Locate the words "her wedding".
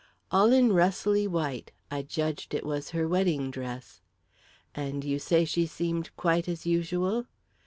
2.89-3.51